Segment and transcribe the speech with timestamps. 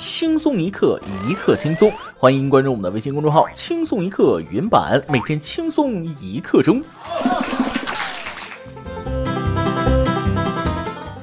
[0.00, 1.92] 轻松一刻，一刻轻松。
[2.16, 6.80] 欢迎关注我们的微信公众号“轻松一刻云版”，每天轻松一刻钟。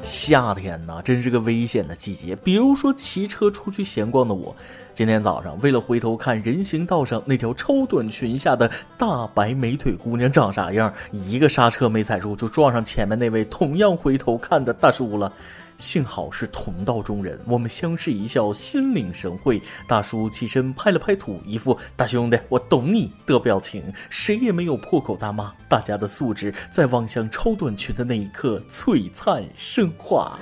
[0.03, 2.35] 夏天呢，真是个危险的季节。
[2.35, 4.55] 比如说骑车出去闲逛的我，
[4.93, 15.33] 今天早上为了回头看人行道上那条超短裙下的大白美腿姑娘长啥样，一个刹车没踩住，就撞上前面那位同样回头看的大叔了。
[15.77, 19.61] 幸好是同道中人，我们相视一笑，心领神会。
[19.87, 25.53] 大叔起身拍了拍土，一副大兄弟我懂你的表情，谁也没有破口大骂。
[25.69, 30.39] 大家的素质在望向超短裙的那一刻璀璨升华。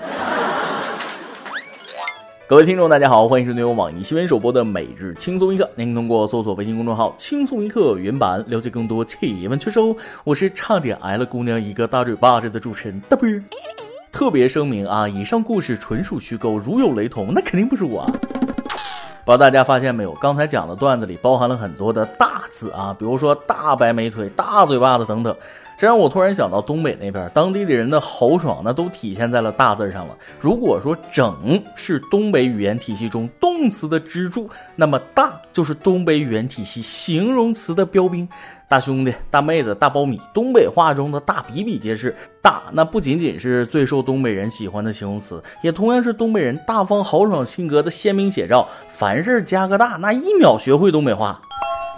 [2.47, 5.69] 各位听众，大家好，欢迎收听由网易新闻首播的每日轻松一刻。
[5.75, 9.95] 您通过搜索微信公众号“轻松一刻”原版了解更多气温趣事哦。
[10.23, 13.27] 我是差点挨了姑娘一个大嘴巴子的主持人大波。
[14.15, 18.05] 特别声明啊，以上故事纯属虚构，如有雷同，那肯定不是我。
[19.25, 25.35] 不知道大家发现没有，刚才讲的段子里包含了很多的大字啊，比如说大白美腿、大嘴巴子等等。
[25.77, 30.17] 这让我突然想到东北那边，当地的人的豪爽，那都体现在了大字上了。
[30.39, 38.27] 如果说整是东北语言体系中动词的支柱，那么大就是东北语言体系形容词的标兵。
[38.67, 42.15] 大兄弟、大妹子、大苞米，东北话中的大比比皆是。
[42.41, 48.67] 大那不仅仅是最受东北人喜欢的形容词，也同样是东北人大方豪爽性格的鲜明写照。
[48.87, 51.39] 凡事加个大，那一秒学会东北话。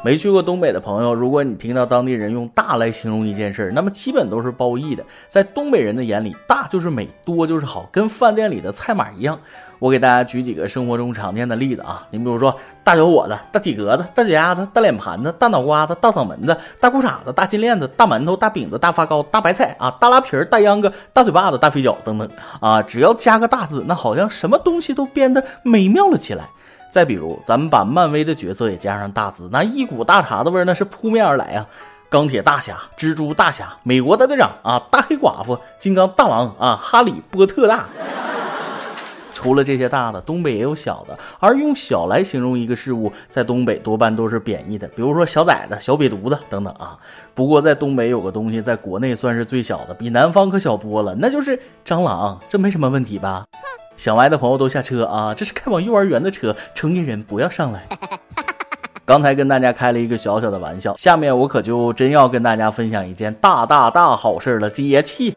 [0.03, 5.03] 没去过东北的朋友，如果你听到当地人用大来形容一件事，那么基本都是褒义的。
[5.27, 9.37] 在东北人的眼里，大就是美，多就是好，跟饭店里的菜码一样。
[9.79, 22.29] 我给大家举几个生活中常见的例子啊，你比如说大小伙子、大体格子、大脚丫子、大脸盘子、大脑瓜子、大嗓门子、大裤衩子、大金链子、大馒头、大饼子、大发糕、大白菜啊、大拉皮儿、大秧歌、大嘴巴子、大飞脚等等
[22.61, 26.49] 啊，只要加个大字，那好像什么东西都变得美妙了起来。
[26.97, 31.67] 再比如，咱们把漫威的角色也加上大字，那一股大碴子味儿那是扑面而来啊！
[32.09, 37.85] 钢铁大侠、蜘蛛大侠、美国大队长啊、大黑寡妇、金刚大王啊、哈利波特大。
[39.31, 46.97] 除了这些大的，东北也有小的，而用小来形容一个事物，在东北多半都是贬义的，比如说小崽子、小瘪犊子等等啊。
[47.35, 53.45] 不过在东北有个东西，在国内算是最小的，比南方可小多了，那就是蟑螂，这没什么问题吧？
[53.51, 55.33] 哼想歪的朋友都下车啊！
[55.33, 57.83] 这是开往幼儿园的车，成年人不要上来。
[59.03, 64.69] 刚才跟大家开了一个小小的玩笑，下面我可就真要跟大家分享一件大大大好事了。
[64.69, 65.35] 接气，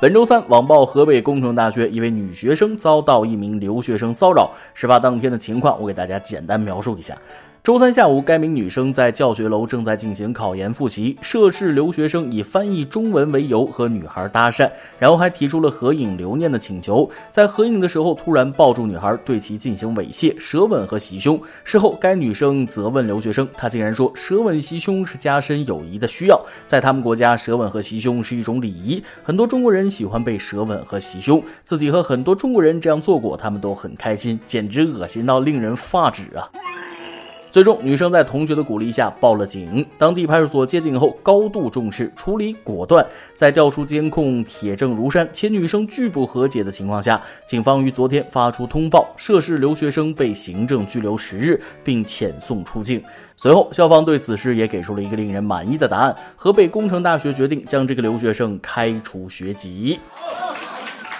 [0.00, 4.52] 本周三，网曝河北工程大学一位女学生遭到一名留学生骚扰。
[4.74, 7.16] 事发当天的情况，我给大家简单描述一下。
[7.62, 17.10] 周三下午，该名女生在教学楼正在进行考研复习，涉事留学生以翻译中文为由和女孩搭讪，然后还提出了合影留念的请求。
[17.30, 21.38] 在合影的时候，突然抱住女孩，对其进行猥亵、舌吻和袭胸。
[21.62, 36.48] 事后，该女生责问留学生，他竟然说舌吻袭胸是加深友谊的需要，在他们国家，舌吻和袭胸是一种礼仪，很多中国人喜欢被舌吻和袭胸，自己和很多中国人这样做过，他们都很开心，简直恶心到令人发指啊！
[37.50, 39.84] 最终，女生在同学的鼓励下报了警。
[39.96, 43.04] 当地派出所接警后，高度重视，处理果断。
[43.34, 53.02] 在调出监控、铁证如山，且女生拒不和解的情况下，警方于昨天发出通报，涉事留学生被行政拘留十日，并遣送出境。
[53.36, 59.98] 随后，校方对此事也给出了一个令人满意的答案：河北工程大学决定将这个留学生开除学籍。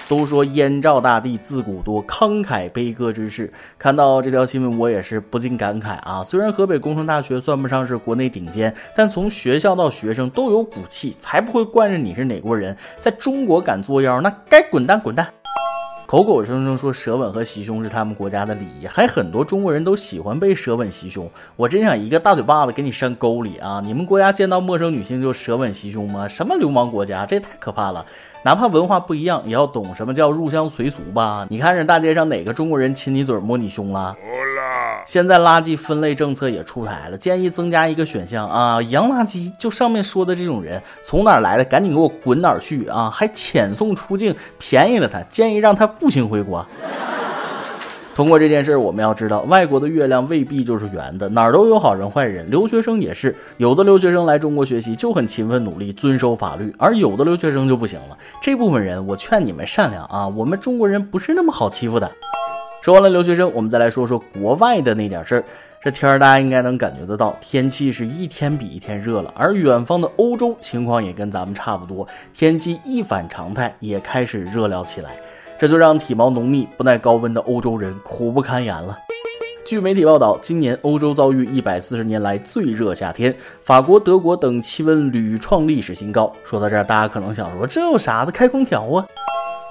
[0.09, 6.25] 都说燕赵大地自古多慷慨悲歌之士，看到这条新闻，我也是不禁感慨啊。
[6.25, 15.29] 虽然河北工程大学算不上是国内顶尖，但从学校到学生都有骨气，才不会惯着你是哪国人，在中国敢作妖，那该滚蛋滚蛋。
[16.09, 21.31] 口口声声说舌吻和袭胸是他们国家的礼仪，还很多中国人都喜欢被舌吻袭胸。
[21.55, 23.83] 我真想一个大嘴巴子给你扇沟里啊！
[23.85, 26.27] 你们国家见到陌生女性就舌吻袭胸吗？
[26.27, 27.27] 什么流氓国家？
[27.27, 28.07] 这太可怕了！
[28.43, 31.47] 哪怕文化不一样，也要懂什么叫入乡随俗吧？
[31.51, 34.17] 你看人大街上哪个中国人亲你嘴摸你胸了？
[35.09, 43.09] 现在垃圾分类政策也出台了，建议增加一个选项啊，洋垃圾，就上面说的这种人从哪儿来的，赶紧给我滚哪儿去啊！
[43.09, 46.63] 还遣送出境，便宜了他，建议让他步行回国。
[48.15, 58.19] 通过这件事，我们要知道，外国的月亮未必就是圆的，哪儿都有好人坏人，留学生也是，有的留学生来中国学习就很勤奋努力，遵守法律，而有的留学生就不行了。
[58.43, 62.13] 这部分人，我劝你们善良啊，我们中国人不是那么好欺负的。
[62.81, 65.45] 说完了留学生，我们再来说说国外的那点事儿。
[65.81, 69.33] 这天儿大家应该能感觉得到，天气是一天比一天热了。
[69.37, 75.11] 而远方的欧洲情况也跟咱们差不多，天气一反常态，也开始热了起来。
[75.59, 78.97] 这就让体毛浓密、不耐高温的欧洲人苦不堪言了。
[79.67, 86.33] 据媒体报道，今年欧洲遭遇一百四十年来最热夏天，法国、德国等气温屡创历史新高。
[86.43, 88.33] 说到这儿，大家可能想说，这有啥的？
[88.33, 89.05] 开空调啊！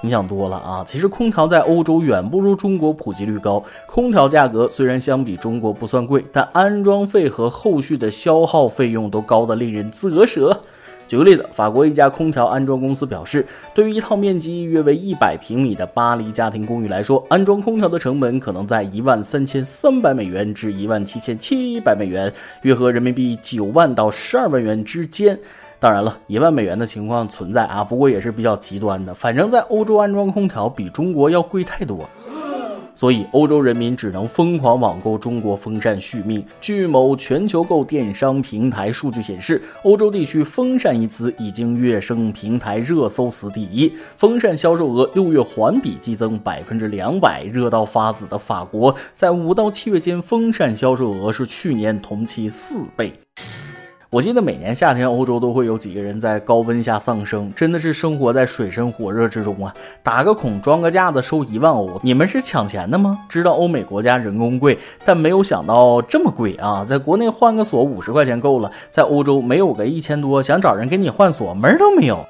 [0.00, 0.84] 你想多了啊！
[0.86, 10.60] 其实空调在欧洲远不如中国普及率高，空调价格虽然相比中国不算贵，但安装费和后续的消耗费用都高得令人啧舌。
[11.08, 25.38] 举个例子，法国一家空调安装公司表示，对于一套面积约为一百平米的巴黎家庭公寓来说，安装空调的成本可能在一万三千三百美元至一万七千七百美元，约合人民币九万到十二万元之间。
[25.80, 29.14] 当然了，一万美元的情况存在啊，不过也是比较极端的。
[29.14, 32.08] 反正，在欧洲安装空调比中国要贵太多。
[32.96, 36.44] 所以，欧洲人民只能疯狂网购中国风扇续命。
[36.60, 47.44] 据某全球购电商平台数据显示，欧洲地区“风扇”一词已经跃升平台热搜词第一，风扇销售额六月环比激增百分之两百。
[47.44, 53.12] 热到发紫的法国，在五到七月间，风扇销售额是去年同期四倍。
[54.10, 59.74] 我记得每年夏天，欧洲都会有几个人在高温下丧生，真的是生活在水深火热之中啊！
[60.02, 63.18] 打个孔装个架子收一万欧，你们是抢钱的吗？
[63.28, 66.82] 知道欧美国家人工贵，但没有想到这么贵啊！
[66.88, 72.24] 在国内换个锁五十块钱够了，在欧洲没有个一千多，想找人给你换锁门都没有。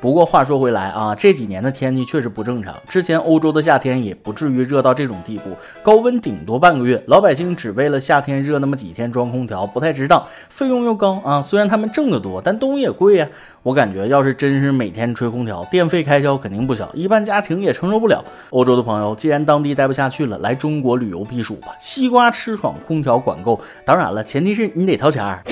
[0.00, 2.74] 不过话说回来啊，这几年的天气确实不正常。
[2.88, 5.50] 之前欧洲的夏天也不至于热到这种地步，
[5.82, 11.42] 高温顶多半个月，老百姓只为了夏天热那么几天装空调，不太值当，费用又高啊。
[11.42, 13.28] 虽然他们挣得多，但东西也贵呀。
[13.68, 18.24] 我感觉要是真是每天吹空调，电费开销肯定不小，一般家庭也承受不了。
[18.48, 23.60] 欧洲的朋友，既然当地待不下去了，来中国旅游避暑吧，西瓜吃爽，空调管够。
[23.84, 25.42] 当然了，前提是你得掏钱儿。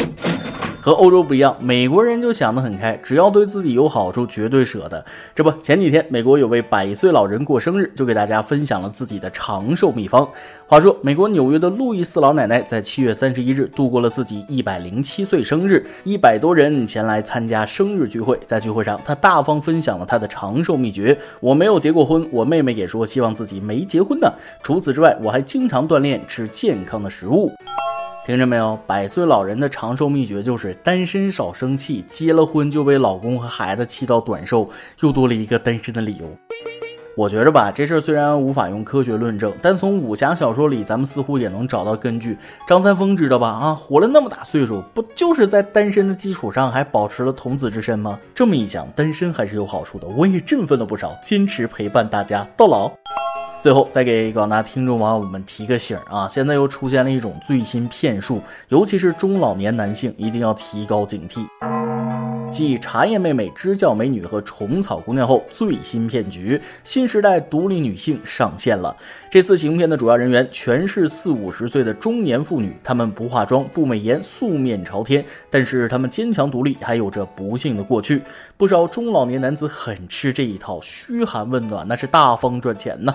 [0.80, 5.04] 和欧洲不一样，美国人就想得很开，只要对自己有好处，绝对舍得。
[5.34, 10.26] 这不，前几天美国有位百岁老人过生日，就给大家分享了自己的长寿秘方。
[10.68, 18.38] 话说，美国纽约的路易斯老奶奶在七月三十一日度过了自己一百零七岁生日，一百多人前来参加生日聚会。
[18.46, 24.32] 在聚会上，他大方分享了他的长寿秘诀：我没有结过婚，我妹妹也说希望自己没结婚呢。
[24.62, 27.52] 除此之外，我还经常锻炼，吃健康的食物。
[28.24, 34.68] 听着没有，百岁老人的长寿秘诀就是单身少生气，结了婚就被老公和孩子气到短寿，
[35.00, 36.26] 又多了一个单身的理由。
[37.16, 42.36] 我觉着吧，这事儿虽然无法用科学论证，但从武侠小说里咱们似乎也能找到根据。
[42.68, 43.48] 张三丰知道吧？
[43.48, 48.18] 啊，活了那么大岁数，不就是在单身的基础上还保持了童子之身吗？
[48.34, 50.06] 这么一想，单身还是有好处的。
[50.08, 52.92] 我也振奋了不少，坚持陪伴大家到老。
[53.62, 56.28] 最后再给广大听众网友们提个醒儿啊！
[56.28, 61.46] 现在又出现了一种最新骗术，尤其是中老年男性一定要提高警惕。
[62.56, 68.96] 继茶叶妹妹、支教美女和虫草姑娘后，最新骗局——新时代独立女性上线了。
[69.28, 78.22] 这次行骗的主要人员全是四五十岁的中年妇女，她们不化妆、不美颜、素面朝天，但是她们坚强独立，还有着不幸的过去。
[78.56, 83.12] 不少中老年男子很吃这一套，嘘寒问暖，那是大方赚钱呢。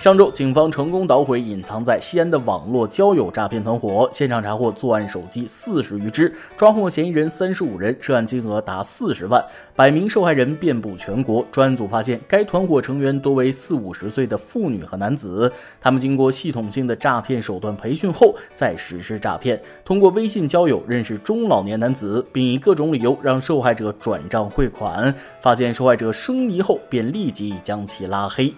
[0.00, 9.42] 上周，警方成功捣毁隐藏在西安的网络交友诈骗团伙，现场查获作案手机四十余只，抓获嫌疑人三十五人，涉案金额达四十万，
[9.74, 11.46] 百名受害人遍布全国。
[11.50, 15.52] 专案组发现，该团伙成员多为四五十岁的妇女和男男子，
[15.82, 28.54] 他们经过系统性的诈骗手段培训后再实施诈骗，通过微信交友认识中老年男子，并以各种理由让受害者转账汇款，发现受害者生疑后，便立即将其拉黑。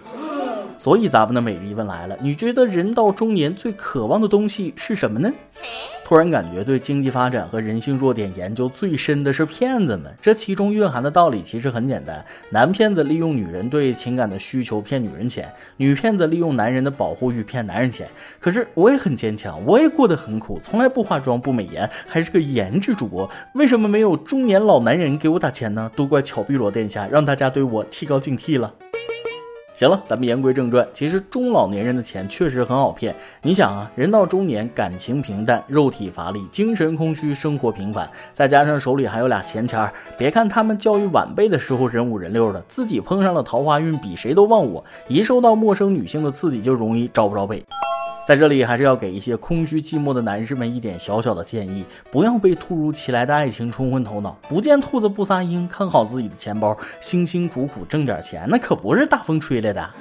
[0.77, 5.29] 所以咱们的每日一问来了，你觉得人到中年最渴望的东西是什么呢？
[6.07, 18.07] 突然感觉对经济发展和人性弱点研究最深的是骗子们，这其中蕴含的道理其实很简单：男骗子利用女人对情感的需求骗女人钱，女骗子利用男人的保护欲骗男人钱。
[18.39, 25.91] 可是我也很坚强，我也过得很苦，从来不化妆不美颜，还是个颜值主播，为什么没有中年老男人给我打钱呢？
[25.93, 28.73] 都怪巧碧罗殿下，让大家对我提高警惕了。
[29.77, 30.87] 行了，咱们言归正传。
[30.91, 33.15] 其实中老年人的钱确实很好骗。
[33.43, 44.83] 你想啊，人到中年，感情平淡，肉体乏力，精神空虚，生活平凡，再加上手里还有俩闲钱儿，别看他们教育晚辈的时候人五人六的，自己碰上了桃花运，比谁都忘我。
[45.07, 47.63] 一受到陌生女性的刺激，就容易招不着北。
[48.27, 54.37] 在这里，还是要给一些空虚寂寞的男士们一点小小的建议：不要被突如其来的爱情冲昏头脑。
[54.49, 59.89] 不见兔子不撒鹰，看好自己的钱包，辛辛苦苦挣点钱，那可不是大风吹来的。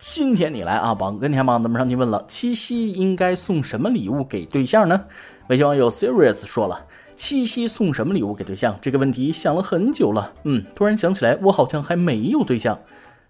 [0.00, 5.04] 今天你来啊，榜跟天榜咱们上期问了，七夕应该送什么礼物给对象呢？
[5.48, 6.80] 微信网友 Serious 说了，
[7.14, 8.74] 七夕送什么礼物给对象？
[8.80, 12.78] 这个问题想了很久了，嗯，突然想起来，我好像还没有对象。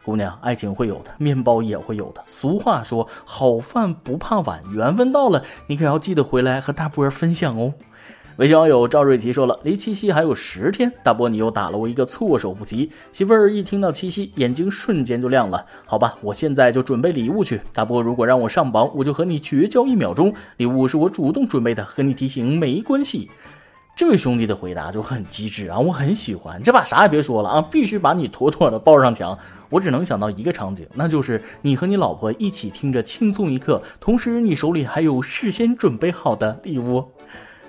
[0.05, 2.23] 姑娘，爱情会有的，面包也会有的。
[2.27, 7.73] 俗话说，好饭不怕晚，缘分到了，你可要记得回来和大波儿分享哦。
[8.37, 12.91] 微信网友赵瑞奇说了，离七夕还有十天，大波你又打了我一个措手不及。
[13.13, 15.65] 媳妇儿一听到七夕，眼睛瞬间就亮了。
[15.87, 17.61] 好吧，我现在就准备礼物去。
[17.73, 20.35] 大波如果让我上榜，我就和你绝交一秒钟。
[20.57, 23.31] 礼物是我主动准备的，和你提醒没关系。
[23.97, 26.61] 这位兄弟的回答就很机智啊，我很喜欢。
[26.61, 29.39] 这把啥也别说了啊，必须把你妥妥的抱上墙。
[29.75, 37.05] 我只能想到一个场景，那就是你和你老婆一起听着轻松一刻，同时你手里还有事先准备好的礼物。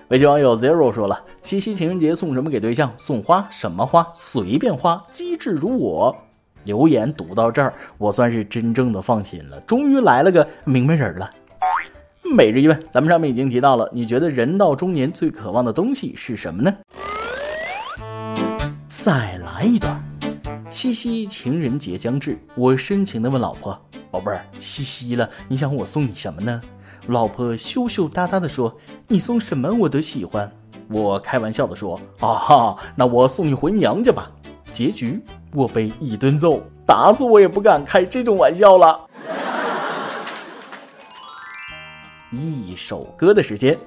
[0.10, 2.94] 微信网友 Zero 说了，七夕情人节送什么给对象？
[3.00, 3.48] 送花？
[3.50, 4.08] 什么花？
[4.14, 5.04] 随便花。
[5.12, 6.16] 机智如我。
[6.66, 11.28] 留言读到这儿，我算是真正的放心了，终于来了个明白人了。
[12.36, 16.72] 每日一问，咱们上面已经提到了，你觉得人到中年最渴望的东西是什么呢？
[18.88, 20.05] 再来一段。
[20.76, 26.62] 七夕情人节将至，我深情地问老婆：“宝贝儿，七夕了，你想我送你什么呢？”
[27.08, 28.76] 老婆羞羞答答地说
[29.08, 30.52] ：“你送什么我都喜欢。”
[30.92, 34.30] 我开玩笑地说：“啊哈，那我送你回娘家吧。”
[34.74, 39.00] 结局我被一顿揍，打死我也不敢开这种玩笑了。
[42.32, 43.78] 一首歌的时间，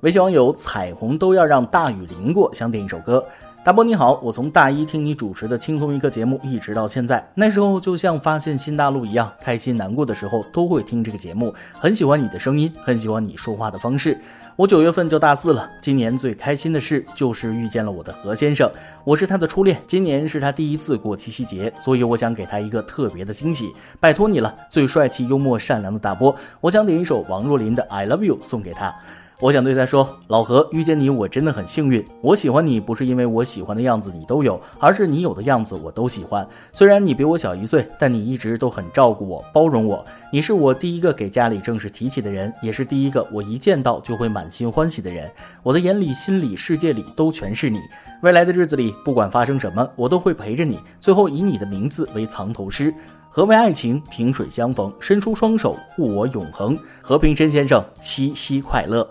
[0.00, 3.22] 微信网友彩虹都要让大雨淋过，想点一首歌。
[3.68, 14.18] 大波你好，我从大一听你主持的轻松一刻节目，一直到现在，那时候就像发现新大陆一样，开心难过的时候都会听这个节目，很喜欢你的声音，很喜欢你说话的方式。
[14.56, 18.70] 我九月份就大四了，今年最开心的事就是遇见了我的何先生，
[19.04, 23.70] 我是他的初恋，今年是他第一次过七夕节，所以我想给他一个特别的惊喜，
[24.00, 28.94] 拜托你了，最帅气、幽默、善良的大波，我想点一首王若琳的《I Love You》送给他。
[29.40, 32.04] 我想对他说：“老何，遇见你我真的很幸运。
[32.20, 36.44] 我喜欢你不是因为我喜欢的样子你都有，而是你有的样子我都喜欢。
[36.72, 40.04] 虽然你比我小一岁，但你一直都很照顾我、包容我。
[40.32, 45.30] 你是我第一个给家里正式提起的人，也是第一个我一见到就会满心欢喜的人。
[45.62, 47.78] 我的眼里、心里、世界里都全是你。
[48.22, 50.80] 未来的日子里，不管发生什么，我都会陪着你。
[50.98, 52.92] 最后以你的名字为藏头诗：
[53.30, 54.02] 何为爱情？
[54.10, 56.76] 萍水相逢，伸出双手护我永恒。
[57.00, 59.08] 和平申先生，七夕快乐。”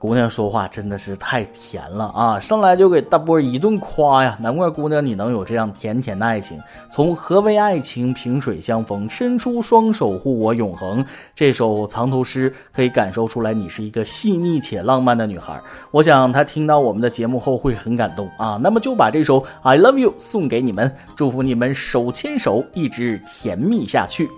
[0.00, 2.40] 姑娘说话真的是太甜了啊！
[2.40, 6.58] 上来就给大波一顿夸呀，难怪姑娘你能有这样甜甜的爱情。
[6.90, 11.04] 从何为爱情，萍水相逢，伸出双手护我永恒。
[11.34, 15.60] 这首藏头诗可以感受出来，你是一个细腻且浪漫的女孩。
[15.90, 18.58] 我想她听到我们的节目后会很感动啊。
[18.62, 24.30] 那么就把这首 I Love You 送给你们，祝福你们手牵手一直甜蜜下去。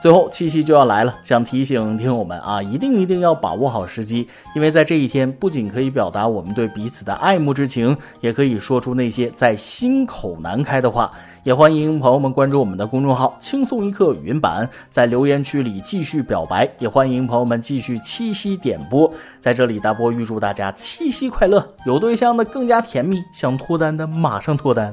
[0.00, 11.10] 最后，七夕就要来了，想提醒听友们啊，一定一定要把握好时机，因为在这一天，不仅可以表达我们对彼此的爱慕之情，也可以说出那些在心口难开的话。
[11.42, 16.68] 也欢迎朋友们关注我们的公众号“轻松一刻语音版”，在留言区里继续表白。
[16.80, 19.08] 也欢迎朋友们继续七夕点播。
[19.40, 24.92] 在这里，大波预祝大家七夕快乐，有对象的更加甜蜜，想脱单的马上脱单。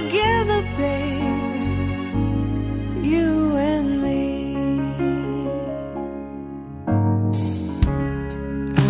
[0.00, 1.54] Together, babe,
[3.10, 4.22] you and me.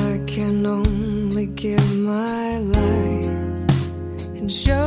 [0.08, 3.26] I can only give my life
[4.38, 4.83] and show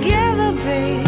[0.00, 1.03] together, babe.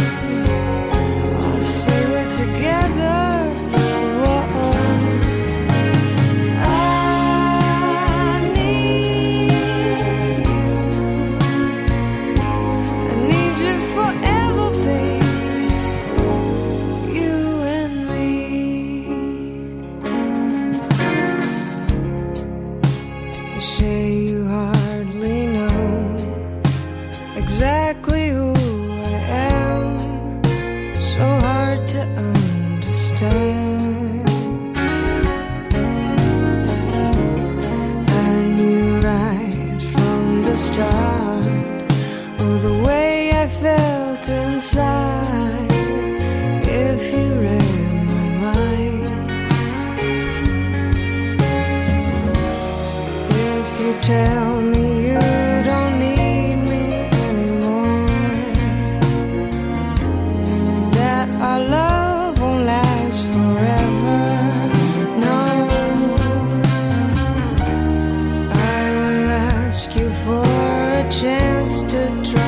[71.21, 72.46] chance to try.